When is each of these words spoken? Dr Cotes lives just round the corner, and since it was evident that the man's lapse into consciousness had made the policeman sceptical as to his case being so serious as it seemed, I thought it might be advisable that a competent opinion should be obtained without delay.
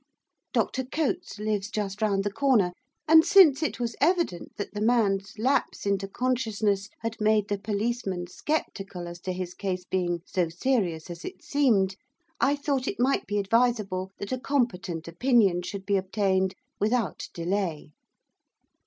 Dr 0.51 0.83
Cotes 0.83 1.37
lives 1.37 1.69
just 1.69 2.01
round 2.01 2.23
the 2.23 2.31
corner, 2.31 2.73
and 3.07 3.23
since 3.23 3.61
it 3.61 3.79
was 3.79 3.95
evident 4.01 4.55
that 4.57 4.73
the 4.73 4.81
man's 4.81 5.37
lapse 5.37 5.85
into 5.85 6.07
consciousness 6.07 6.89
had 7.01 7.21
made 7.21 7.49
the 7.49 7.59
policeman 7.59 8.25
sceptical 8.25 9.07
as 9.07 9.19
to 9.19 9.31
his 9.31 9.53
case 9.53 9.85
being 9.85 10.23
so 10.25 10.49
serious 10.49 11.11
as 11.11 11.23
it 11.23 11.43
seemed, 11.43 11.97
I 12.39 12.55
thought 12.55 12.87
it 12.87 12.99
might 12.99 13.27
be 13.27 13.37
advisable 13.37 14.09
that 14.17 14.31
a 14.31 14.39
competent 14.39 15.07
opinion 15.07 15.61
should 15.61 15.85
be 15.85 15.97
obtained 15.97 16.55
without 16.79 17.27
delay. 17.31 17.91